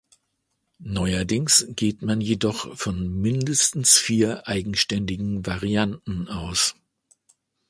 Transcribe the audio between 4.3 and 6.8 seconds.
eigenständigen Varianten aus.